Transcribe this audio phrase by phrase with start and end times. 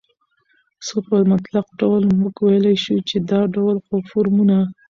[0.85, 3.75] خو په مطلق ډول موږ وويلى شو، چې دا ډول
[4.09, 4.57] فورمونه